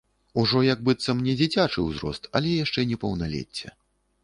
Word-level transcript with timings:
Ужо, 0.43 0.61
як 0.67 0.79
быццам, 0.87 1.19
не 1.27 1.35
дзіцячы 1.41 1.85
ўзрост, 1.85 2.23
але 2.39 2.57
яшчэ 2.65 2.89
не 2.95 3.01
паўналецце. 3.07 3.75